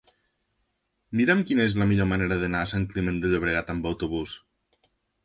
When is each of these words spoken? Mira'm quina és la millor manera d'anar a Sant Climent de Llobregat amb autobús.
Mira'm 1.19 1.43
quina 1.49 1.67
és 1.69 1.75
la 1.81 1.87
millor 1.91 2.09
manera 2.13 2.37
d'anar 2.45 2.63
a 2.67 2.71
Sant 2.71 2.87
Climent 2.95 3.21
de 3.27 3.31
Llobregat 3.35 3.71
amb 3.75 3.89
autobús. 3.91 4.35